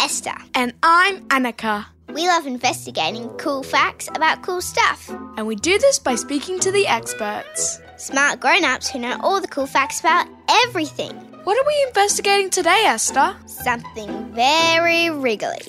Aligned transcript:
Esther. 0.00 0.34
And 0.54 0.72
I'm 0.82 1.20
Anika. 1.28 1.84
We 2.08 2.26
love 2.26 2.46
investigating 2.46 3.28
cool 3.36 3.62
facts 3.62 4.08
about 4.08 4.42
cool 4.42 4.62
stuff. 4.62 5.10
And 5.36 5.46
we 5.46 5.56
do 5.56 5.78
this 5.78 5.98
by 5.98 6.14
speaking 6.14 6.58
to 6.60 6.72
the 6.72 6.86
experts. 6.86 7.78
Smart 7.98 8.40
grown 8.40 8.64
ups 8.64 8.88
who 8.88 8.98
know 8.98 9.18
all 9.20 9.42
the 9.42 9.48
cool 9.48 9.66
facts 9.66 10.00
about 10.00 10.26
everything. 10.64 11.14
What 11.44 11.58
are 11.58 11.66
we 11.66 11.84
investigating 11.88 12.48
today, 12.48 12.84
Esther? 12.86 13.36
Something 13.44 14.32
very 14.32 15.10
wriggly. 15.10 15.60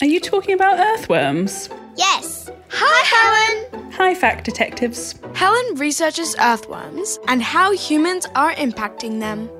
Are 0.00 0.06
you 0.06 0.20
talking 0.20 0.54
about 0.54 0.78
earthworms? 0.78 1.68
Yes. 1.96 2.48
Hi, 2.70 3.66
Helen. 3.72 3.90
Hi, 3.94 4.14
fact 4.14 4.44
detectives. 4.44 5.16
Helen 5.34 5.74
researches 5.74 6.36
earthworms 6.38 7.18
and 7.26 7.42
how 7.42 7.72
humans 7.72 8.24
are 8.36 8.52
impacting 8.54 9.18
them. 9.18 9.50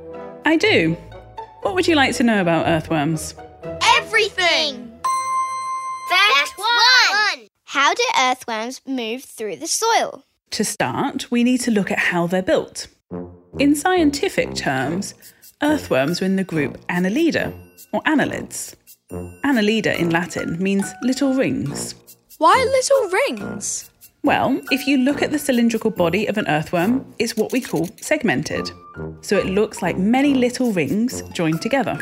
I 0.45 0.57
do. 0.57 0.97
What 1.63 1.75
would 1.75 1.89
you 1.89 1.97
like 1.97 2.15
to 2.17 2.23
know 2.23 2.41
about 2.41 2.67
earthworms? 2.67 3.35
Everything! 3.97 5.01
Fact 6.09 6.53
one! 6.57 7.49
How 7.65 7.95
do 7.95 8.03
earthworms 8.19 8.81
move 8.87 9.25
through 9.25 9.57
the 9.57 9.67
soil? 9.67 10.25
To 10.51 10.65
start, 10.65 11.31
we 11.31 11.45
need 11.45 11.61
to 11.63 11.71
look 11.71 11.91
at 11.91 11.99
how 11.99 12.27
they're 12.27 12.43
built. 12.43 12.87
In 13.59 13.75
scientific 13.75 14.55
terms, 14.55 15.15
earthworms 15.63 16.23
are 16.23 16.27
in 16.27 16.37
the 16.37 16.45
group 16.45 16.79
Annelida, 16.87 17.53
or 17.93 18.03
annelids. 18.03 18.75
Annelida 19.45 19.99
in 19.99 20.11
Latin 20.11 20.63
means 20.63 20.93
little 21.03 21.35
rings. 21.35 21.95
Why 22.39 22.65
little 22.71 23.11
rings? 23.11 23.88
Well, 24.25 24.61
if 24.71 24.87
you 24.87 24.99
look 24.99 25.23
at 25.23 25.31
the 25.31 25.39
cylindrical 25.39 25.91
body 25.91 26.27
of 26.27 26.39
an 26.39 26.49
earthworm, 26.49 27.15
it's 27.19 27.37
what 27.37 27.53
we 27.53 27.61
call 27.61 27.89
segmented. 28.01 28.71
So 29.21 29.39
it 29.39 29.47
looks 29.47 29.81
like 29.81 29.97
many 29.97 30.35
little 30.35 30.73
rings 30.73 31.23
joined 31.33 31.63
together. 31.63 31.99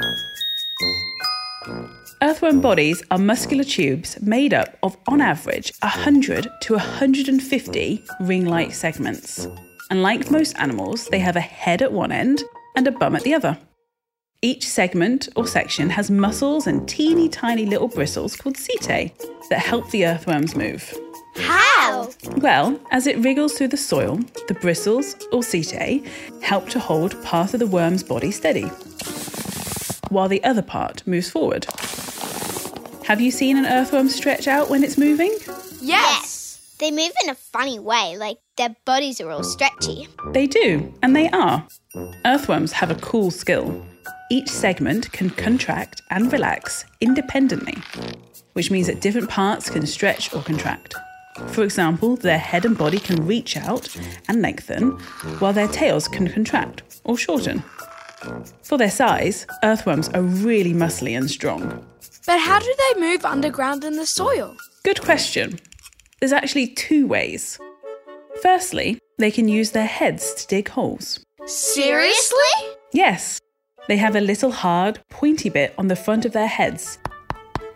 Earthworm 2.22 2.62
bodies 2.62 3.02
are 3.10 3.18
muscular 3.18 3.64
tubes 3.64 4.20
made 4.22 4.54
up 4.54 4.78
of, 4.82 4.96
on 5.06 5.20
average, 5.20 5.70
100 5.82 6.48
to 6.62 6.72
150 6.72 8.04
ring 8.20 8.46
like 8.46 8.72
segments. 8.72 9.46
And 9.90 10.02
like 10.02 10.30
most 10.30 10.56
animals, 10.58 11.06
they 11.08 11.18
have 11.18 11.36
a 11.36 11.40
head 11.40 11.82
at 11.82 11.92
one 11.92 12.12
end 12.12 12.42
and 12.74 12.88
a 12.88 12.92
bum 12.92 13.14
at 13.14 13.22
the 13.22 13.34
other. 13.34 13.58
Each 14.40 14.66
segment 14.66 15.28
or 15.36 15.46
section 15.46 15.90
has 15.90 16.10
muscles 16.10 16.66
and 16.66 16.88
teeny 16.88 17.28
tiny 17.28 17.66
little 17.66 17.88
bristles 17.88 18.36
called 18.36 18.56
setae 18.56 19.12
that 19.50 19.58
help 19.58 19.90
the 19.90 20.06
earthworms 20.06 20.56
move. 20.56 20.98
How? 21.36 21.65
Well, 22.38 22.80
as 22.90 23.06
it 23.06 23.18
wriggles 23.18 23.54
through 23.54 23.68
the 23.68 23.76
soil, 23.76 24.18
the 24.48 24.54
bristles 24.54 25.14
or 25.32 25.40
setae 25.40 26.06
help 26.42 26.68
to 26.70 26.78
hold 26.78 27.22
part 27.22 27.54
of 27.54 27.60
the 27.60 27.66
worm's 27.66 28.02
body 28.02 28.30
steady, 28.30 28.68
while 30.08 30.28
the 30.28 30.42
other 30.44 30.62
part 30.62 31.06
moves 31.06 31.30
forward. 31.30 31.66
Have 33.04 33.20
you 33.20 33.30
seen 33.30 33.56
an 33.56 33.66
earthworm 33.66 34.08
stretch 34.08 34.48
out 34.48 34.68
when 34.68 34.82
it's 34.82 34.98
moving? 34.98 35.36
Yes. 35.80 36.76
They 36.78 36.90
move 36.90 37.12
in 37.22 37.30
a 37.30 37.34
funny 37.34 37.78
way, 37.78 38.16
like 38.18 38.38
their 38.56 38.74
bodies 38.84 39.20
are 39.20 39.30
all 39.30 39.44
stretchy. 39.44 40.08
They 40.32 40.46
do, 40.46 40.92
and 41.02 41.14
they 41.14 41.30
are. 41.30 41.66
Earthworms 42.24 42.72
have 42.72 42.90
a 42.90 42.96
cool 42.96 43.30
skill. 43.30 43.82
Each 44.30 44.48
segment 44.48 45.12
can 45.12 45.30
contract 45.30 46.02
and 46.10 46.32
relax 46.32 46.84
independently, 47.00 47.76
which 48.54 48.70
means 48.70 48.88
that 48.88 49.00
different 49.00 49.30
parts 49.30 49.70
can 49.70 49.86
stretch 49.86 50.34
or 50.34 50.42
contract. 50.42 50.94
For 51.48 51.62
example, 51.62 52.16
their 52.16 52.38
head 52.38 52.64
and 52.64 52.76
body 52.76 52.98
can 52.98 53.26
reach 53.26 53.56
out 53.56 53.94
and 54.28 54.42
lengthen, 54.42 54.92
while 55.38 55.52
their 55.52 55.68
tails 55.68 56.08
can 56.08 56.28
contract 56.28 57.00
or 57.04 57.16
shorten. 57.16 57.62
For 58.62 58.78
their 58.78 58.90
size, 58.90 59.46
earthworms 59.62 60.08
are 60.10 60.22
really 60.22 60.72
muscly 60.72 61.16
and 61.16 61.30
strong. 61.30 61.86
But 62.26 62.40
how 62.40 62.58
do 62.58 62.74
they 62.78 63.00
move 63.00 63.24
underground 63.24 63.84
in 63.84 63.96
the 63.96 64.06
soil? 64.06 64.56
Good 64.82 65.02
question. 65.02 65.58
There's 66.20 66.32
actually 66.32 66.68
two 66.68 67.06
ways. 67.06 67.58
Firstly, 68.42 68.98
they 69.18 69.30
can 69.30 69.48
use 69.48 69.70
their 69.70 69.86
heads 69.86 70.34
to 70.34 70.46
dig 70.46 70.68
holes. 70.68 71.20
Seriously? 71.46 72.74
Yes, 72.92 73.40
they 73.88 73.96
have 73.96 74.16
a 74.16 74.20
little 74.20 74.50
hard, 74.50 75.00
pointy 75.10 75.48
bit 75.48 75.74
on 75.78 75.88
the 75.88 75.96
front 75.96 76.24
of 76.24 76.32
their 76.32 76.48
heads, 76.48 76.98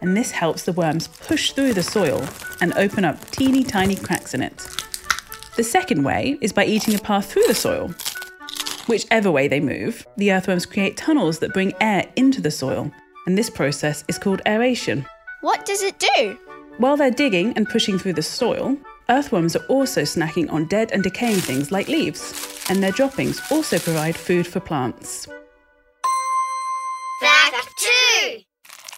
and 0.00 0.16
this 0.16 0.30
helps 0.30 0.64
the 0.64 0.72
worms 0.72 1.08
push 1.08 1.52
through 1.52 1.74
the 1.74 1.82
soil 1.82 2.26
and 2.60 2.72
open 2.74 3.04
up 3.04 3.30
teeny 3.30 3.62
tiny 3.62 3.96
cracks 3.96 4.34
in 4.34 4.42
it. 4.42 4.66
The 5.56 5.64
second 5.64 6.04
way 6.04 6.38
is 6.40 6.52
by 6.52 6.64
eating 6.64 6.94
a 6.94 6.98
path 6.98 7.30
through 7.30 7.46
the 7.46 7.54
soil. 7.54 7.94
Whichever 8.86 9.30
way 9.30 9.46
they 9.46 9.60
move, 9.60 10.06
the 10.16 10.32
earthworms 10.32 10.66
create 10.66 10.96
tunnels 10.96 11.38
that 11.40 11.52
bring 11.52 11.74
air 11.80 12.10
into 12.16 12.40
the 12.40 12.50
soil, 12.50 12.90
and 13.26 13.36
this 13.36 13.50
process 13.50 14.04
is 14.08 14.18
called 14.18 14.42
aeration. 14.46 15.06
What 15.42 15.64
does 15.66 15.82
it 15.82 15.98
do? 16.16 16.38
While 16.78 16.96
they're 16.96 17.10
digging 17.10 17.52
and 17.56 17.68
pushing 17.68 17.98
through 17.98 18.14
the 18.14 18.22
soil, 18.22 18.76
earthworms 19.08 19.54
are 19.54 19.66
also 19.66 20.02
snacking 20.02 20.50
on 20.50 20.66
dead 20.66 20.92
and 20.92 21.02
decaying 21.02 21.40
things 21.40 21.70
like 21.70 21.88
leaves, 21.88 22.64
and 22.68 22.82
their 22.82 22.92
droppings 22.92 23.40
also 23.50 23.78
provide 23.78 24.16
food 24.16 24.46
for 24.46 24.60
plants. 24.60 25.28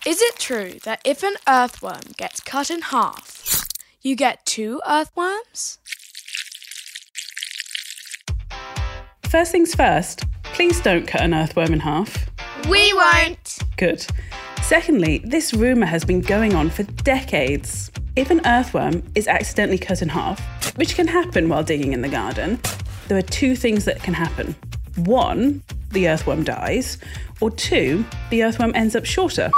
Is 0.05 0.21
it 0.21 0.37
true 0.37 0.81
that 0.83 1.01
if 1.05 1.23
an 1.23 1.35
earthworm 1.47 2.01
gets 2.17 2.41
cut 2.41 2.73
in 2.73 2.83
half, 2.83 3.65
you 4.01 4.17
get 4.17 4.45
two 4.45 4.81
earthworms? 4.85 5.79
First 9.31 9.53
things 9.53 9.77
first, 9.77 10.25
please 10.43 10.81
don't 10.81 11.07
cut 11.07 11.21
an 11.21 11.33
earthworm 11.33 11.73
in 11.73 11.79
half. 11.79 12.29
We 12.69 12.93
won't! 12.95 13.61
Good. 13.77 14.05
Secondly, 14.61 15.23
this 15.25 15.55
rumour 15.55 15.87
has 15.87 16.05
been 16.05 16.21
going 16.21 16.57
on 16.57 16.71
for 16.71 16.83
decades. 16.83 17.93
If 18.17 18.31
an 18.31 18.41
earthworm 18.45 19.05
is 19.15 19.29
accidentally 19.29 19.79
cut 19.79 20.03
in 20.03 20.09
half, 20.09 20.41
which 20.77 20.97
can 20.97 21.07
happen 21.07 21.49
while 21.49 21.63
digging 21.63 21.93
in 21.93 22.03
the 22.03 22.09
garden, 22.09 22.59
there 23.07 23.17
are 23.19 23.23
two 23.23 23.55
things 23.55 23.85
that 23.85 24.03
can 24.03 24.15
happen. 24.15 24.57
One, 24.97 25.63
the 25.93 26.09
earthworm 26.09 26.43
dies, 26.43 26.99
or 27.41 27.53
two, 27.53 28.05
the 28.31 28.43
earthworm 28.43 28.73
ends 28.75 28.97
up 28.97 29.05
shorter, 29.05 29.51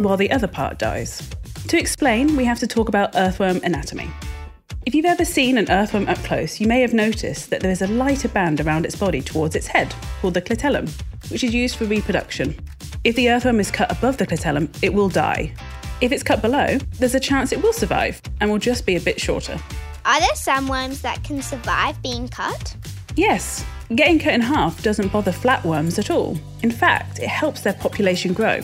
while 0.00 0.16
the 0.16 0.30
other 0.30 0.46
part 0.48 0.78
dies. 0.78 1.28
To 1.68 1.78
explain, 1.78 2.36
we 2.36 2.44
have 2.44 2.58
to 2.60 2.66
talk 2.66 2.88
about 2.88 3.14
earthworm 3.14 3.60
anatomy. 3.62 4.10
If 4.86 4.94
you've 4.94 5.06
ever 5.06 5.24
seen 5.24 5.56
an 5.56 5.70
earthworm 5.70 6.08
up 6.08 6.18
close, 6.18 6.60
you 6.60 6.66
may 6.66 6.80
have 6.80 6.92
noticed 6.92 7.48
that 7.50 7.60
there 7.60 7.70
is 7.70 7.80
a 7.80 7.86
lighter 7.86 8.28
band 8.28 8.60
around 8.60 8.84
its 8.84 8.96
body 8.96 9.22
towards 9.22 9.56
its 9.56 9.66
head, 9.66 9.94
called 10.20 10.34
the 10.34 10.42
clitellum, 10.42 10.90
which 11.30 11.42
is 11.42 11.54
used 11.54 11.76
for 11.76 11.86
reproduction. 11.86 12.54
If 13.02 13.16
the 13.16 13.30
earthworm 13.30 13.60
is 13.60 13.70
cut 13.70 13.90
above 13.90 14.18
the 14.18 14.26
clitellum, 14.26 14.68
it 14.82 14.92
will 14.92 15.08
die. 15.08 15.54
If 16.00 16.12
it's 16.12 16.22
cut 16.22 16.42
below, 16.42 16.76
there's 16.98 17.14
a 17.14 17.20
chance 17.20 17.50
it 17.52 17.62
will 17.62 17.72
survive 17.72 18.20
and 18.40 18.50
will 18.50 18.58
just 18.58 18.84
be 18.84 18.96
a 18.96 19.00
bit 19.00 19.18
shorter. 19.18 19.58
Are 20.04 20.20
there 20.20 20.34
some 20.34 20.68
worms 20.68 21.00
that 21.00 21.24
can 21.24 21.40
survive 21.40 22.00
being 22.02 22.28
cut? 22.28 22.76
Yes, 23.16 23.64
getting 23.94 24.18
cut 24.18 24.34
in 24.34 24.42
half 24.42 24.82
doesn't 24.82 25.12
bother 25.12 25.32
flatworms 25.32 25.98
at 25.98 26.10
all. 26.10 26.36
In 26.62 26.70
fact, 26.70 27.20
it 27.20 27.28
helps 27.28 27.62
their 27.62 27.72
population 27.72 28.34
grow. 28.34 28.60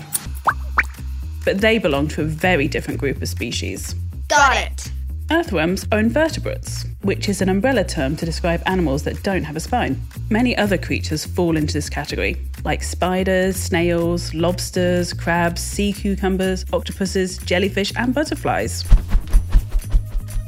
But 1.44 1.60
they 1.60 1.78
belong 1.78 2.08
to 2.08 2.22
a 2.22 2.24
very 2.24 2.68
different 2.68 3.00
group 3.00 3.20
of 3.22 3.28
species. 3.28 3.94
Got 4.28 4.56
it! 4.56 4.90
Earthworms 5.32 5.86
are 5.92 6.00
invertebrates, 6.00 6.84
which 7.02 7.28
is 7.28 7.40
an 7.40 7.48
umbrella 7.48 7.84
term 7.84 8.16
to 8.16 8.26
describe 8.26 8.62
animals 8.66 9.04
that 9.04 9.22
don't 9.22 9.44
have 9.44 9.54
a 9.54 9.60
spine. 9.60 10.00
Many 10.28 10.56
other 10.56 10.76
creatures 10.76 11.24
fall 11.24 11.56
into 11.56 11.72
this 11.72 11.88
category, 11.88 12.36
like 12.64 12.82
spiders, 12.82 13.54
snails, 13.56 14.34
lobsters, 14.34 15.12
crabs, 15.12 15.60
sea 15.62 15.92
cucumbers, 15.92 16.64
octopuses, 16.72 17.38
jellyfish, 17.38 17.92
and 17.94 18.12
butterflies. 18.12 18.84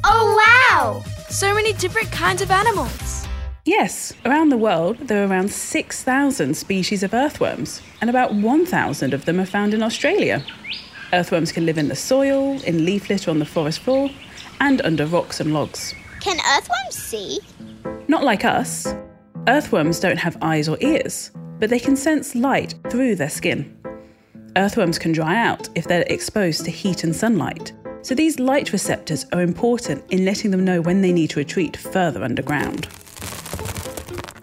Oh 0.03 0.37
wow! 0.69 1.01
So 1.29 1.53
many 1.55 1.71
different 1.73 2.11
kinds 2.11 2.41
of 2.41 2.51
animals. 2.51 3.25
Yes, 3.65 4.11
around 4.25 4.49
the 4.49 4.57
world, 4.57 4.97
there 5.07 5.23
are 5.23 5.27
around 5.27 5.49
6,000 5.49 6.53
species 6.53 7.01
of 7.01 7.13
earthworms, 7.13 7.81
and 8.01 8.09
about 8.09 8.33
1,000 8.33 9.13
of 9.13 9.23
them 9.23 9.39
are 9.39 9.45
found 9.45 9.73
in 9.73 9.81
Australia. 9.81 10.43
Earthworms 11.13 11.53
can 11.53 11.65
live 11.65 11.77
in 11.77 11.87
the 11.87 11.95
soil, 11.95 12.61
in 12.63 12.83
leaf 12.83 13.09
litter 13.09 13.31
on 13.31 13.39
the 13.39 13.45
forest 13.45 13.79
floor, 13.79 14.09
and 14.59 14.81
under 14.81 15.05
rocks 15.05 15.39
and 15.39 15.53
logs. 15.53 15.95
Can 16.19 16.37
earthworms 16.57 16.95
see? 16.95 17.39
Not 18.09 18.25
like 18.25 18.43
us. 18.43 18.93
Earthworms 19.47 19.97
don't 20.01 20.19
have 20.19 20.37
eyes 20.41 20.67
or 20.67 20.77
ears, 20.81 21.31
but 21.57 21.69
they 21.69 21.79
can 21.79 21.95
sense 21.95 22.35
light 22.35 22.75
through 22.89 23.15
their 23.15 23.29
skin. 23.29 23.77
Earthworms 24.57 24.99
can 24.99 25.13
dry 25.13 25.37
out 25.37 25.69
if 25.73 25.87
they're 25.87 26.03
exposed 26.07 26.65
to 26.65 26.71
heat 26.71 27.05
and 27.05 27.15
sunlight, 27.15 27.71
so 28.01 28.13
these 28.13 28.41
light 28.41 28.73
receptors 28.73 29.25
are 29.31 29.41
important 29.41 30.03
in 30.11 30.25
letting 30.25 30.51
them 30.51 30.65
know 30.65 30.81
when 30.81 31.01
they 31.01 31.13
need 31.13 31.29
to 31.29 31.39
retreat 31.39 31.77
further 31.77 32.25
underground. 32.25 32.89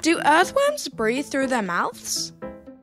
Do 0.03 0.19
earthworms 0.25 0.89
breathe 0.89 1.27
through 1.27 1.49
their 1.49 1.63
mouths? 1.63 2.33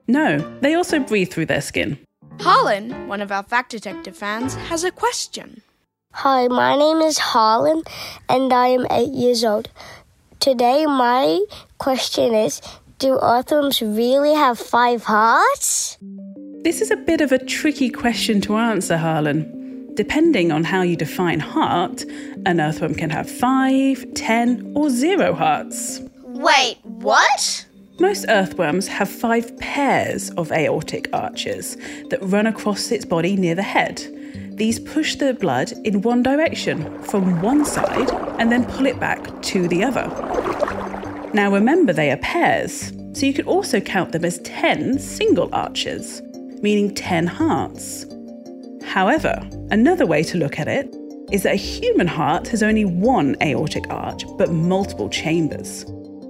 No, 0.07 0.37
they 0.61 0.75
also 0.75 0.99
breathe 0.99 1.31
through 1.31 1.47
their 1.47 1.61
skin. 1.61 1.97
Harlan, 2.39 3.07
one 3.07 3.21
of 3.21 3.31
our 3.31 3.41
Fact 3.41 3.71
Detective 3.71 4.15
fans, 4.15 4.53
has 4.53 4.83
a 4.83 4.91
question. 4.91 5.61
Hi, 6.13 6.47
my 6.47 6.75
name 6.77 7.01
is 7.01 7.17
Harlan 7.17 7.81
and 8.29 8.53
I 8.53 8.67
am 8.67 8.85
eight 8.91 9.13
years 9.13 9.43
old. 9.43 9.69
Today, 10.39 10.85
my 10.85 11.43
question 11.79 12.35
is 12.35 12.61
Do 12.99 13.17
earthworms 13.19 13.81
really 13.81 14.35
have 14.35 14.59
five 14.59 15.03
hearts? 15.03 15.97
This 16.63 16.81
is 16.81 16.91
a 16.91 16.97
bit 16.97 17.21
of 17.21 17.31
a 17.31 17.43
tricky 17.43 17.89
question 17.89 18.41
to 18.41 18.57
answer, 18.57 18.95
Harlan. 18.97 19.95
Depending 19.95 20.51
on 20.51 20.63
how 20.63 20.83
you 20.83 20.95
define 20.95 21.39
heart, 21.39 22.03
an 22.45 22.61
earthworm 22.61 22.93
can 22.93 23.09
have 23.09 23.27
five, 23.27 24.05
ten, 24.13 24.71
or 24.75 24.91
zero 24.91 25.33
hearts. 25.33 26.01
Wait, 26.23 26.77
what? 27.07 27.65
Most 28.01 28.25
earthworms 28.27 28.85
have 28.89 29.07
five 29.07 29.57
pairs 29.59 30.29
of 30.31 30.51
aortic 30.51 31.07
arches 31.13 31.77
that 32.09 32.19
run 32.21 32.47
across 32.47 32.91
its 32.91 33.05
body 33.05 33.37
near 33.37 33.55
the 33.55 33.63
head. 33.63 34.05
These 34.57 34.81
push 34.81 35.15
the 35.15 35.33
blood 35.33 35.71
in 35.85 36.01
one 36.01 36.21
direction 36.21 37.01
from 37.03 37.41
one 37.41 37.63
side 37.63 38.11
and 38.39 38.51
then 38.51 38.65
pull 38.65 38.87
it 38.87 38.99
back 38.99 39.41
to 39.43 39.69
the 39.69 39.85
other. 39.85 40.05
Now 41.33 41.49
remember, 41.49 41.93
they 41.93 42.11
are 42.11 42.17
pairs, 42.17 42.91
so 43.13 43.25
you 43.25 43.33
could 43.33 43.47
also 43.47 43.79
count 43.79 44.11
them 44.11 44.25
as 44.25 44.39
10 44.39 44.99
single 44.99 45.47
arches, 45.53 46.21
meaning 46.61 46.93
10 46.93 47.25
hearts. 47.25 48.05
However, 48.83 49.47
another 49.71 50.05
way 50.05 50.23
to 50.23 50.37
look 50.37 50.59
at 50.59 50.67
it 50.67 50.93
is 51.31 51.43
that 51.43 51.53
a 51.53 51.55
human 51.55 52.07
heart 52.07 52.49
has 52.49 52.61
only 52.61 52.83
one 52.83 53.37
aortic 53.41 53.85
arch 53.89 54.25
but 54.37 54.51
multiple 54.51 55.07
chambers. 55.07 55.85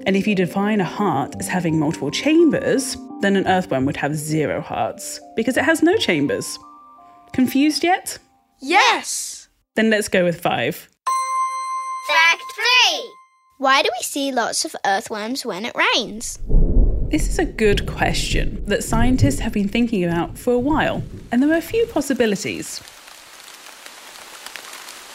And 0.08 0.16
if 0.16 0.26
you 0.26 0.36
define 0.36 0.80
a 0.80 0.86
heart 0.86 1.36
as 1.38 1.50
having 1.50 1.78
multiple 1.78 2.10
chambers, 2.10 2.96
then 3.20 3.36
an 3.36 3.46
earthworm 3.46 3.86
would 3.86 3.98
have 3.98 4.16
zero 4.16 4.62
hearts 4.62 5.20
because 5.36 5.58
it 5.58 5.66
has 5.66 5.84
no 5.84 5.98
chambers. 5.98 6.58
Confused 7.34 7.84
yet? 7.84 8.18
Yes! 8.62 9.50
Then 9.76 9.90
let's 9.90 10.08
go 10.08 10.24
with 10.24 10.40
five. 10.40 10.88
Fact 12.08 12.42
three. 12.56 13.12
Why 13.58 13.82
do 13.84 13.90
we 14.00 14.02
see 14.02 14.32
lots 14.32 14.64
of 14.64 14.78
earthworms 14.86 15.46
when 15.46 15.66
it 15.66 15.76
rains? 15.76 16.40
This 17.12 17.28
is 17.28 17.38
a 17.38 17.46
good 17.46 17.86
question 17.86 18.64
that 18.66 18.86
scientists 18.86 19.40
have 19.40 19.52
been 19.52 19.68
thinking 19.68 20.06
about 20.06 20.38
for 20.38 20.54
a 20.54 20.60
while, 20.60 21.04
and 21.34 21.44
there 21.44 21.52
are 21.52 21.58
a 21.58 21.62
few 21.62 21.86
possibilities. 21.88 22.82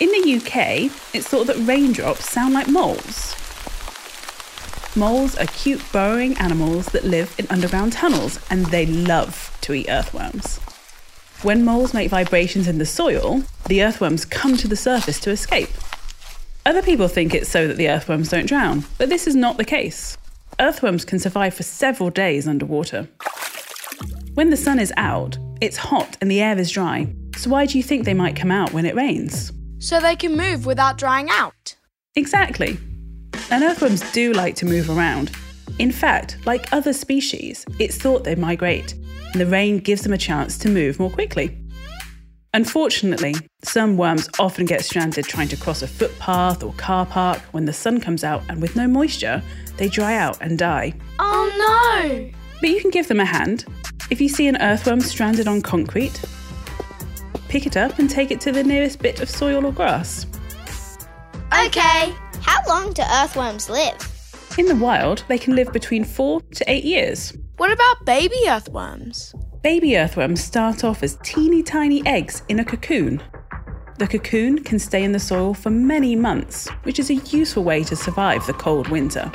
In 0.00 0.10
the 0.10 0.34
UK, 0.36 0.92
it's 1.14 1.28
thought 1.28 1.46
that 1.46 1.56
raindrops 1.66 2.28
sound 2.28 2.52
like 2.52 2.68
moles. 2.68 3.34
Moles 4.94 5.36
are 5.36 5.46
cute 5.46 5.82
burrowing 5.90 6.36
animals 6.36 6.84
that 6.86 7.04
live 7.04 7.34
in 7.38 7.46
underground 7.48 7.94
tunnels 7.94 8.38
and 8.50 8.66
they 8.66 8.84
love 8.84 9.56
to 9.62 9.72
eat 9.72 9.88
earthworms. 9.88 10.58
When 11.42 11.64
moles 11.64 11.94
make 11.94 12.10
vibrations 12.10 12.68
in 12.68 12.76
the 12.76 12.84
soil, 12.84 13.42
the 13.68 13.82
earthworms 13.82 14.26
come 14.26 14.54
to 14.58 14.68
the 14.68 14.76
surface 14.76 15.18
to 15.20 15.30
escape. 15.30 15.70
Other 16.66 16.82
people 16.82 17.08
think 17.08 17.32
it's 17.34 17.48
so 17.48 17.66
that 17.66 17.78
the 17.78 17.88
earthworms 17.88 18.28
don't 18.28 18.44
drown, 18.44 18.84
but 18.98 19.08
this 19.08 19.26
is 19.26 19.34
not 19.34 19.56
the 19.56 19.64
case. 19.64 20.18
Earthworms 20.60 21.06
can 21.06 21.18
survive 21.18 21.54
for 21.54 21.62
several 21.62 22.10
days 22.10 22.46
underwater. 22.46 23.08
When 24.34 24.50
the 24.50 24.58
sun 24.58 24.78
is 24.78 24.92
out, 24.98 25.38
it's 25.62 25.78
hot 25.78 26.18
and 26.20 26.30
the 26.30 26.42
air 26.42 26.58
is 26.58 26.70
dry, 26.70 27.10
so 27.38 27.48
why 27.48 27.64
do 27.64 27.78
you 27.78 27.82
think 27.82 28.04
they 28.04 28.12
might 28.12 28.36
come 28.36 28.50
out 28.50 28.74
when 28.74 28.84
it 28.84 28.94
rains? 28.94 29.52
So 29.78 30.00
they 30.00 30.16
can 30.16 30.36
move 30.36 30.66
without 30.66 30.98
drying 30.98 31.28
out. 31.30 31.76
Exactly. 32.14 32.78
And 33.52 33.62
earthworms 33.64 34.00
do 34.12 34.32
like 34.32 34.56
to 34.56 34.64
move 34.64 34.88
around. 34.88 35.30
In 35.78 35.92
fact, 35.92 36.38
like 36.46 36.72
other 36.72 36.94
species, 36.94 37.66
it's 37.78 37.98
thought 37.98 38.24
they 38.24 38.34
migrate, 38.34 38.94
and 38.94 39.40
the 39.40 39.46
rain 39.46 39.78
gives 39.78 40.00
them 40.00 40.14
a 40.14 40.18
chance 40.18 40.56
to 40.58 40.70
move 40.70 40.98
more 40.98 41.10
quickly. 41.10 41.58
Unfortunately, 42.54 43.34
some 43.62 43.98
worms 43.98 44.26
often 44.38 44.64
get 44.64 44.82
stranded 44.82 45.26
trying 45.26 45.48
to 45.48 45.56
cross 45.58 45.82
a 45.82 45.86
footpath 45.86 46.62
or 46.62 46.72
car 46.78 47.04
park 47.04 47.40
when 47.52 47.66
the 47.66 47.74
sun 47.74 48.00
comes 48.00 48.24
out, 48.24 48.42
and 48.48 48.62
with 48.62 48.74
no 48.74 48.88
moisture, 48.88 49.42
they 49.76 49.88
dry 49.88 50.16
out 50.16 50.38
and 50.40 50.58
die. 50.58 50.94
Oh 51.18 52.00
no! 52.08 52.30
But 52.58 52.70
you 52.70 52.80
can 52.80 52.90
give 52.90 53.08
them 53.08 53.20
a 53.20 53.24
hand. 53.26 53.66
If 54.08 54.18
you 54.18 54.30
see 54.30 54.46
an 54.46 54.62
earthworm 54.62 55.02
stranded 55.02 55.46
on 55.46 55.60
concrete, 55.60 56.24
pick 57.48 57.66
it 57.66 57.76
up 57.76 57.98
and 57.98 58.08
take 58.08 58.30
it 58.30 58.40
to 58.42 58.52
the 58.52 58.64
nearest 58.64 59.00
bit 59.00 59.20
of 59.20 59.28
soil 59.28 59.66
or 59.66 59.72
grass. 59.72 60.26
Okay. 61.66 62.12
How 62.40 62.58
long 62.66 62.92
do 62.92 63.02
earthworms 63.02 63.70
live? 63.70 63.96
In 64.58 64.66
the 64.66 64.74
wild, 64.74 65.24
they 65.28 65.38
can 65.38 65.54
live 65.54 65.72
between 65.72 66.04
four 66.04 66.40
to 66.40 66.64
eight 66.70 66.82
years. 66.82 67.32
What 67.56 67.70
about 67.70 68.04
baby 68.04 68.36
earthworms? 68.48 69.32
Baby 69.62 69.96
earthworms 69.96 70.42
start 70.42 70.82
off 70.82 71.04
as 71.04 71.18
teeny 71.22 71.62
tiny 71.62 72.04
eggs 72.04 72.42
in 72.48 72.58
a 72.58 72.64
cocoon. 72.64 73.22
The 73.98 74.08
cocoon 74.08 74.64
can 74.64 74.80
stay 74.80 75.04
in 75.04 75.12
the 75.12 75.20
soil 75.20 75.54
for 75.54 75.70
many 75.70 76.16
months, 76.16 76.68
which 76.82 76.98
is 76.98 77.10
a 77.10 77.14
useful 77.14 77.62
way 77.62 77.84
to 77.84 77.94
survive 77.94 78.44
the 78.48 78.54
cold 78.54 78.88
winter. 78.88 79.30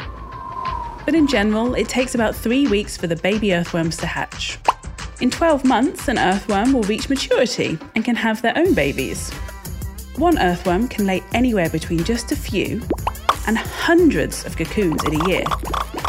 But 1.06 1.16
in 1.16 1.28
general, 1.28 1.76
it 1.76 1.88
takes 1.88 2.14
about 2.14 2.36
three 2.36 2.68
weeks 2.68 2.98
for 2.98 3.08
the 3.08 3.16
baby 3.16 3.54
earthworms 3.54 3.96
to 3.98 4.06
hatch. 4.06 4.60
In 5.22 5.32
12 5.32 5.64
months, 5.64 6.10
an 6.10 6.20
earthworm 6.20 6.74
will 6.74 6.84
reach 6.84 7.10
maturity 7.10 7.80
and 7.96 8.04
can 8.04 8.18
have 8.18 8.42
their 8.42 8.58
own 8.58 8.74
babies. 8.74 9.32
One 10.18 10.40
earthworm 10.40 10.88
can 10.88 11.06
lay 11.06 11.24
anywhere 11.34 11.70
between 11.70 12.04
just 12.04 12.32
a 12.32 12.36
few 12.36 12.82
and 13.46 13.58
hundreds 13.58 14.46
of 14.46 14.58
cocoons 14.58 15.04
in 15.06 15.22
a 15.22 15.30
year, 15.30 15.44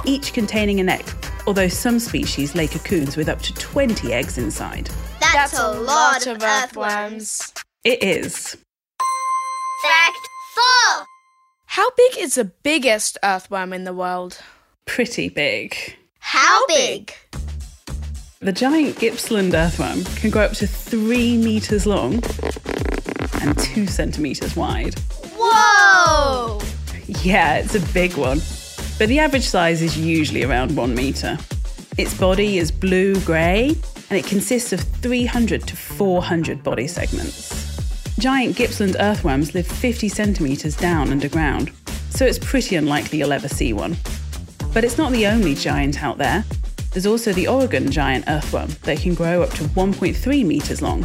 each 0.05 0.32
containing 0.32 0.81
an 0.81 0.88
egg, 0.88 1.05
although 1.46 1.69
some 1.69 1.99
species 1.99 2.55
lay 2.55 2.66
cocoons 2.66 3.16
with 3.16 3.28
up 3.28 3.40
to 3.43 3.55
20 3.55 4.12
eggs 4.12 4.38
inside. 4.38 4.90
That's, 5.20 5.58
a 5.58 5.69
lot 5.69 6.26
of 6.26 6.43
earthworms. 6.43 7.52
It 7.84 8.02
is. 8.02 8.56
Fact 9.82 10.19
four. 10.54 11.06
How 11.66 11.90
big 11.96 12.19
is 12.19 12.34
the 12.34 12.46
biggest 12.46 13.19
earthworm 13.22 13.72
in 13.72 13.84
the 13.84 13.94
world? 13.94 14.38
pretty 14.88 15.28
big. 15.28 15.76
How 16.19 16.66
big? 16.66 17.12
The 18.40 18.52
giant 18.52 18.99
Gippsland 18.99 19.54
earthworm 19.54 20.04
can 20.16 20.31
grow 20.31 20.44
up 20.44 20.52
to 20.52 20.66
three 20.66 21.37
metres 21.37 21.87
long 21.87 22.22
and 23.43 23.58
two 23.58 23.87
centimetres 23.87 24.56
wide. 24.56 24.99
Whoa! 25.37 26.61
Yeah, 27.23 27.56
it's 27.58 27.75
a 27.75 27.93
big 27.93 28.17
one. 28.17 28.40
But 28.99 29.08
the 29.08 29.19
average 29.19 29.46
size 29.46 29.81
is 29.81 29.96
usually 29.96 30.44
around 30.44 30.76
one 30.76 30.94
metre. 30.94 31.38
Its 31.96 32.14
body 32.14 32.58
is 32.58 32.70
blue 32.70 33.19
grey 33.20 33.76
and 34.11 34.19
it 34.19 34.26
consists 34.26 34.73
of 34.73 34.81
300 34.81 35.67
to 35.67 35.76
400 35.76 36.62
body 36.62 36.87
segments. 36.87 37.69
Giant 38.19 38.56
Gippsland 38.56 38.96
earthworms 38.99 39.55
live 39.55 39.67
50 39.67 40.08
centimetres 40.08 40.76
down 40.76 41.11
underground, 41.11 41.70
so 42.11 42.25
it's 42.25 42.38
pretty 42.38 42.76
unlikely 42.76 43.18
you'll 43.18 43.33
ever 43.33 43.49
see 43.49 43.73
one. 43.73 43.97
But 44.75 44.85
it's 44.85 44.99
not 44.99 45.12
the 45.12 45.26
only 45.26 45.54
giant 45.54 46.02
out 46.02 46.18
there. 46.18 46.45
There's 46.92 47.07
also 47.07 47.33
the 47.33 47.47
Oregon 47.47 47.90
giant 47.90 48.25
earthworm 48.26 48.71
that 48.83 48.99
can 48.99 49.14
grow 49.14 49.42
up 49.42 49.50
to 49.50 49.64
1.3 49.64 50.45
metres 50.45 50.83
long. 50.83 51.04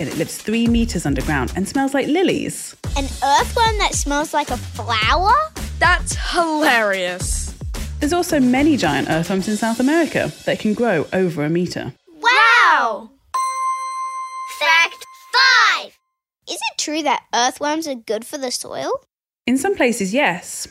And 0.00 0.08
it 0.08 0.16
lives 0.16 0.38
3 0.38 0.66
metres 0.66 1.04
underground 1.04 1.52
and 1.54 1.68
smells 1.68 1.92
like 1.92 2.06
lilies. 2.06 2.74
An 2.96 3.04
earthworm 3.04 3.76
that 3.78 3.94
smells 3.94 4.32
like 4.32 4.50
a 4.50 4.56
flower? 4.56 5.34
That's 5.78 6.16
hilarious. 6.32 7.54
There's 8.00 8.14
also 8.14 8.40
many 8.40 8.78
giant 8.78 9.10
earthworms 9.10 9.46
in 9.46 9.58
South 9.58 9.78
America 9.78 10.32
that 10.46 10.58
can 10.58 10.72
grow 10.72 11.06
over 11.12 11.44
a 11.44 11.50
metre. 11.50 11.92
Wow! 12.18 13.10
Fact 14.58 15.04
five. 15.34 15.98
Is 16.48 16.56
it 16.56 16.78
true 16.78 17.02
that 17.02 17.24
earthworms 17.34 17.86
are 17.86 17.94
good 17.94 18.24
for 18.24 18.38
the 18.38 18.50
soil? 18.50 18.90
In 19.46 19.58
some 19.58 19.76
places, 19.76 20.14
yes. 20.14 20.66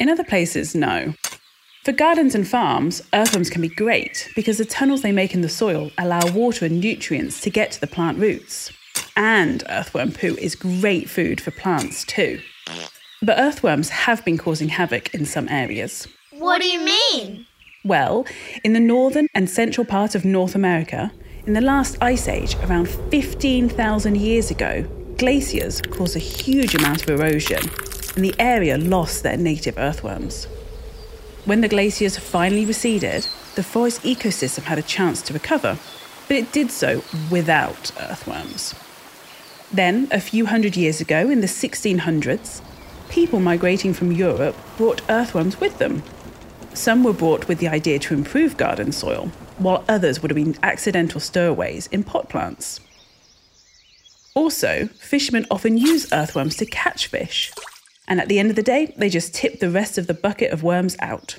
In 0.00 0.08
other 0.08 0.24
places, 0.24 0.74
no. 0.74 1.14
For 1.84 1.92
gardens 1.92 2.34
and 2.34 2.48
farms, 2.48 3.02
earthworms 3.12 3.50
can 3.50 3.60
be 3.60 3.68
great 3.68 4.30
because 4.34 4.56
the 4.56 4.64
tunnels 4.64 5.02
they 5.02 5.12
make 5.12 5.34
in 5.34 5.42
the 5.42 5.50
soil 5.50 5.90
allow 5.98 6.26
water 6.32 6.64
and 6.64 6.80
nutrients 6.80 7.42
to 7.42 7.50
get 7.50 7.72
to 7.72 7.80
the 7.80 7.86
plant 7.86 8.18
roots. 8.18 8.72
And 9.18 9.62
earthworm 9.68 10.12
poo 10.12 10.34
is 10.40 10.54
great 10.54 11.10
food 11.10 11.42
for 11.42 11.50
plants 11.50 12.02
too. 12.04 12.40
But 13.20 13.38
earthworms 13.38 13.90
have 13.90 14.24
been 14.24 14.38
causing 14.38 14.70
havoc 14.70 15.12
in 15.12 15.26
some 15.26 15.46
areas. 15.50 16.08
What 16.32 16.62
do 16.62 16.66
you 16.66 16.80
mean? 16.80 17.44
Well, 17.84 18.24
in 18.64 18.72
the 18.72 18.80
northern 18.80 19.28
and 19.34 19.50
central 19.50 19.84
part 19.84 20.14
of 20.14 20.24
North 20.24 20.54
America, 20.54 21.12
in 21.44 21.52
the 21.52 21.60
last 21.60 21.98
ice 22.00 22.28
age, 22.28 22.56
around 22.62 22.88
15,000 22.88 24.16
years 24.16 24.50
ago, 24.50 24.84
glaciers 25.18 25.82
caused 25.82 26.16
a 26.16 26.18
huge 26.18 26.74
amount 26.74 27.02
of 27.02 27.10
erosion, 27.10 27.60
and 28.16 28.24
the 28.24 28.34
area 28.38 28.78
lost 28.78 29.22
their 29.22 29.36
native 29.36 29.76
earthworms. 29.76 30.46
When 31.44 31.60
the 31.60 31.68
glaciers 31.68 32.16
finally 32.16 32.64
receded, 32.64 33.28
the 33.54 33.62
forest 33.62 34.02
ecosystem 34.02 34.62
had 34.62 34.78
a 34.78 34.82
chance 34.82 35.20
to 35.22 35.34
recover, 35.34 35.78
but 36.26 36.38
it 36.38 36.52
did 36.52 36.70
so 36.70 37.04
without 37.30 37.92
earthworms. 38.00 38.74
Then, 39.70 40.08
a 40.10 40.20
few 40.20 40.46
hundred 40.46 40.74
years 40.74 41.02
ago, 41.02 41.28
in 41.28 41.42
the 41.42 41.46
1600s, 41.46 42.62
people 43.10 43.40
migrating 43.40 43.92
from 43.92 44.10
Europe 44.10 44.56
brought 44.78 45.02
earthworms 45.10 45.60
with 45.60 45.76
them. 45.76 46.02
Some 46.72 47.04
were 47.04 47.12
brought 47.12 47.46
with 47.46 47.58
the 47.58 47.68
idea 47.68 47.98
to 48.00 48.14
improve 48.14 48.56
garden 48.56 48.90
soil, 48.90 49.30
while 49.58 49.84
others 49.86 50.22
would 50.22 50.30
have 50.30 50.36
been 50.36 50.56
accidental 50.62 51.20
stowaways 51.20 51.88
in 51.88 52.04
pot 52.04 52.30
plants. 52.30 52.80
Also, 54.34 54.86
fishermen 54.98 55.46
often 55.50 55.76
use 55.76 56.10
earthworms 56.10 56.56
to 56.56 56.66
catch 56.66 57.06
fish, 57.06 57.52
and 58.08 58.20
at 58.20 58.28
the 58.28 58.38
end 58.38 58.50
of 58.50 58.56
the 58.56 58.62
day, 58.62 58.92
they 58.96 59.08
just 59.08 59.34
tip 59.34 59.60
the 59.60 59.70
rest 59.70 59.98
of 59.98 60.06
the 60.06 60.14
bucket 60.14 60.52
of 60.52 60.62
worms 60.62 60.96
out. 61.00 61.38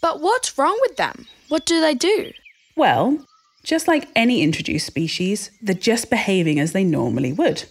But 0.00 0.20
what's 0.20 0.56
wrong 0.58 0.78
with 0.82 0.96
them? 0.96 1.26
What 1.48 1.66
do 1.66 1.80
they 1.80 1.94
do? 1.94 2.32
Well, 2.76 3.18
Just 3.62 3.88
like 3.88 4.08
any 4.16 4.42
introduced 4.42 4.86
species, 4.86 5.50
they're 5.60 5.74
just 5.74 6.10
behaving 6.10 6.58
as 6.58 6.72
they 6.72 6.84
normally 6.84 7.32
would. 7.32 7.64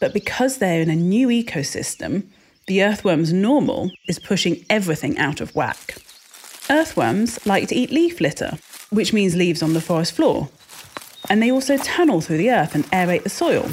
But 0.00 0.14
because 0.14 0.58
they're 0.58 0.80
in 0.80 0.88
a 0.90 0.96
new 0.96 1.28
ecosystem, 1.28 2.24
the 2.66 2.82
earthworm's 2.82 3.32
normal 3.32 3.90
is 4.08 4.18
pushing 4.18 4.64
everything 4.70 5.18
out 5.18 5.40
of 5.40 5.54
whack. 5.54 5.96
Earthworms 6.70 7.44
like 7.46 7.68
to 7.68 7.74
eat 7.74 7.90
leaf 7.90 8.20
litter, 8.20 8.58
which 8.90 9.12
means 9.12 9.36
leaves 9.36 9.62
on 9.62 9.74
the 9.74 9.80
forest 9.80 10.12
floor. 10.12 10.48
And 11.28 11.42
they 11.42 11.50
also 11.50 11.76
tunnel 11.76 12.20
through 12.20 12.38
the 12.38 12.50
earth 12.50 12.74
and 12.74 12.84
aerate 12.86 13.24
the 13.24 13.28
soil. 13.28 13.68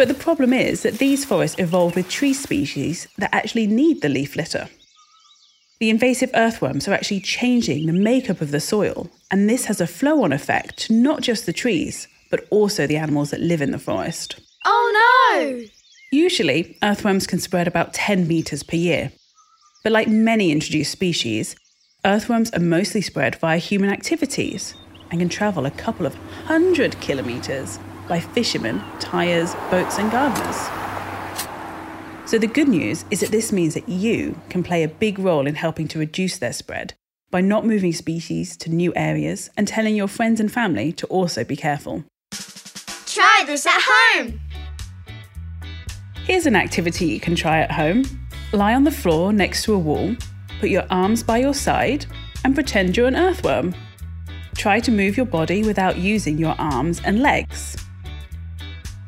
But 0.00 0.08
the 0.08 0.14
problem 0.14 0.54
is 0.54 0.82
that 0.82 0.96
these 0.96 1.26
forests 1.26 1.58
evolved 1.58 1.94
with 1.94 2.08
tree 2.08 2.32
species 2.32 3.06
that 3.18 3.34
actually 3.34 3.66
need 3.66 4.00
the 4.00 4.08
leaf 4.08 4.34
litter. 4.34 4.70
The 5.78 5.90
invasive 5.90 6.30
earthworms 6.32 6.88
are 6.88 6.94
actually 6.94 7.20
changing 7.20 7.84
the 7.84 7.92
makeup 7.92 8.40
of 8.40 8.50
the 8.50 8.60
soil, 8.60 9.10
and 9.30 9.46
this 9.46 9.66
has 9.66 9.78
a 9.78 9.86
flow 9.86 10.24
on 10.24 10.32
effect 10.32 10.78
to 10.78 10.94
not 10.94 11.20
just 11.20 11.44
the 11.44 11.52
trees, 11.52 12.08
but 12.30 12.46
also 12.48 12.86
the 12.86 12.96
animals 12.96 13.28
that 13.28 13.42
live 13.42 13.60
in 13.60 13.72
the 13.72 13.78
forest. 13.78 14.40
Oh 14.64 15.34
no! 15.36 15.66
Usually, 16.10 16.78
earthworms 16.82 17.26
can 17.26 17.38
spread 17.38 17.68
about 17.68 17.92
10 17.92 18.26
metres 18.26 18.62
per 18.62 18.76
year. 18.76 19.12
But 19.82 19.92
like 19.92 20.08
many 20.08 20.50
introduced 20.50 20.92
species, 20.92 21.56
earthworms 22.06 22.50
are 22.52 22.58
mostly 22.58 23.02
spread 23.02 23.36
via 23.36 23.58
human 23.58 23.90
activities 23.90 24.74
and 25.10 25.20
can 25.20 25.28
travel 25.28 25.66
a 25.66 25.70
couple 25.70 26.06
of 26.06 26.14
hundred 26.46 26.98
kilometres 27.00 27.78
by 28.10 28.18
fishermen, 28.18 28.82
tyres, 28.98 29.54
boats, 29.70 29.96
and 29.98 30.10
gardeners. 30.10 30.56
So 32.28 32.38
the 32.38 32.48
good 32.48 32.66
news 32.66 33.04
is 33.10 33.20
that 33.20 33.30
this 33.30 33.52
means 33.52 33.74
that 33.74 33.88
you 33.88 34.36
can 34.50 34.64
play 34.64 34.82
a 34.82 34.88
big 34.88 35.20
role 35.20 35.46
in 35.46 35.54
helping 35.54 35.86
to 35.88 35.98
reduce 36.00 36.36
their 36.36 36.52
spread 36.52 36.94
by 37.30 37.40
not 37.40 37.64
moving 37.64 37.92
species 37.92 38.56
to 38.58 38.68
new 38.68 38.92
areas 38.96 39.48
and 39.56 39.68
telling 39.68 39.94
your 39.94 40.08
friends 40.08 40.40
and 40.40 40.50
family 40.50 40.90
to 40.92 41.06
also 41.06 41.44
be 41.44 41.54
careful. 41.54 42.04
Try 43.06 43.44
this 43.46 43.64
at 43.64 43.80
home. 43.80 44.40
Here's 46.24 46.46
an 46.46 46.56
activity 46.56 47.06
you 47.06 47.20
can 47.20 47.36
try 47.36 47.60
at 47.60 47.70
home. 47.70 48.02
Lie 48.52 48.74
on 48.74 48.82
the 48.82 48.90
floor 48.90 49.32
next 49.32 49.62
to 49.64 49.74
a 49.74 49.78
wall, 49.78 50.16
put 50.58 50.68
your 50.68 50.86
arms 50.90 51.22
by 51.22 51.38
your 51.38 51.54
side, 51.54 52.06
and 52.44 52.56
pretend 52.56 52.96
you're 52.96 53.06
an 53.06 53.14
earthworm. 53.14 53.72
Try 54.56 54.80
to 54.80 54.90
move 54.90 55.16
your 55.16 55.26
body 55.26 55.62
without 55.62 55.96
using 55.96 56.38
your 56.38 56.56
arms 56.58 57.00
and 57.04 57.22
legs. 57.22 57.76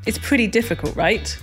It's 0.06 0.18
pretty 0.18 0.47
difficult, 0.47 0.97
right? 0.97 1.37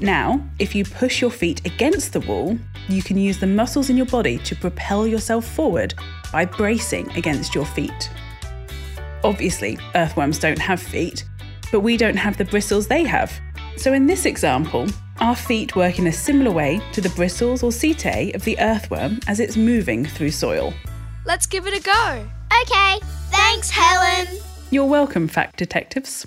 Now, 0.00 0.46
if 0.58 0.74
you 0.74 0.84
push 0.84 1.20
your 1.20 1.30
feet 1.30 1.64
against 1.64 2.12
the 2.12 2.20
wall, 2.20 2.58
you 2.88 3.02
can 3.02 3.16
use 3.16 3.38
the 3.38 3.46
muscles 3.46 3.90
in 3.90 3.96
your 3.96 4.06
body 4.06 4.38
to 4.38 4.56
propel 4.56 5.06
yourself 5.06 5.46
forward 5.46 5.94
by 6.32 6.44
bracing 6.44 7.10
against 7.12 7.54
your 7.54 7.64
feet. 7.64 8.10
Obviously, 9.24 9.78
earthworms 9.94 10.38
don't 10.38 10.58
have 10.58 10.80
feet, 10.82 11.24
but 11.72 11.80
we 11.80 11.96
don't 11.96 12.16
have 12.16 12.36
the 12.36 12.44
bristles 12.44 12.86
they 12.86 13.04
have. 13.04 13.32
So, 13.76 13.92
in 13.92 14.06
this 14.06 14.26
example, 14.26 14.86
our 15.20 15.34
feet 15.34 15.74
work 15.74 15.98
in 15.98 16.06
a 16.08 16.12
similar 16.12 16.50
way 16.50 16.80
to 16.92 17.00
the 17.00 17.08
bristles 17.10 17.62
or 17.62 17.70
setae 17.70 18.34
of 18.34 18.44
the 18.44 18.58
earthworm 18.60 19.20
as 19.26 19.40
it's 19.40 19.56
moving 19.56 20.04
through 20.04 20.30
soil. 20.30 20.74
Let's 21.24 21.46
give 21.46 21.66
it 21.66 21.74
a 21.74 21.82
go. 21.82 22.28
Okay, 22.62 22.98
thanks, 23.30 23.70
Helen. 23.70 24.38
You're 24.70 24.86
welcome, 24.86 25.26
fact 25.26 25.58
detectives. 25.58 26.26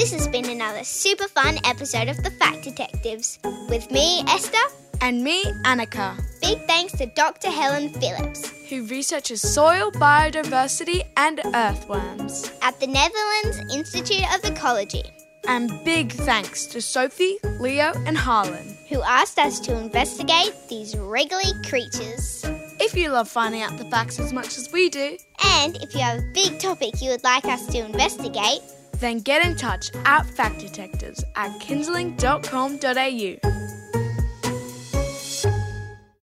This 0.00 0.14
has 0.14 0.28
been 0.28 0.48
another 0.48 0.82
super 0.82 1.28
fun 1.28 1.58
episode 1.62 2.08
of 2.08 2.22
The 2.22 2.30
Fact 2.30 2.62
Detectives. 2.62 3.38
With 3.68 3.90
me, 3.90 4.24
Esther. 4.28 4.56
And 5.02 5.22
me, 5.22 5.44
Anika, 5.66 6.18
Big 6.40 6.58
thanks 6.66 6.94
to 6.94 7.04
Dr. 7.04 7.50
Helen 7.50 7.90
Phillips 7.90 8.48
who 8.70 8.86
researches 8.86 9.42
soil, 9.42 9.90
biodiversity, 9.92 11.02
and 11.18 11.42
earthworms. 11.54 12.50
at 12.62 12.80
the 12.80 12.86
Netherlands 12.86 13.74
Institute 13.74 14.24
of 14.34 14.42
Ecology, 14.50 15.02
And 15.46 15.70
big 15.84 16.12
thanks 16.12 16.64
to 16.68 16.80
Sophie, 16.80 17.36
Leo, 17.58 17.92
and 18.06 18.16
Harlan. 18.16 18.74
who 18.88 19.02
asked 19.02 19.38
us 19.38 19.60
to 19.60 19.76
investigate 19.76 20.54
these 20.70 20.96
wriggly 20.96 21.52
creatures. 21.68 22.42
If 22.80 22.96
you 22.96 23.10
love 23.10 23.28
finding 23.28 23.60
out 23.60 23.76
the 23.76 23.84
facts 23.90 24.18
as 24.18 24.32
much 24.32 24.56
as 24.56 24.72
we 24.72 24.88
do, 24.88 25.18
And 25.44 25.76
if 25.82 25.92
you 25.94 26.00
have 26.00 26.20
a 26.20 26.32
big 26.32 26.58
topic 26.58 27.02
you 27.02 27.10
would 27.10 27.22
like 27.22 27.44
us 27.44 27.66
to 27.66 27.84
investigate, 27.84 28.62
then 29.00 29.18
get 29.18 29.44
in 29.44 29.56
touch 29.56 29.90
at 30.04 30.24
Fact 30.26 30.60
Detectives 30.60 31.24
at 31.34 31.50
kinderling.com.au. 31.60 33.79